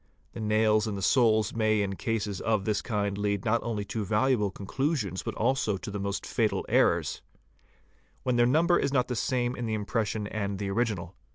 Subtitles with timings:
[0.33, 4.03] The nails and the— soles may in cases of this kind lead not only to
[4.03, 7.21] valuable conclusions but also to the most fatal errors,
[8.23, 11.15] when their number is not the same in— MEASUREMENTS 535 the impression and the original.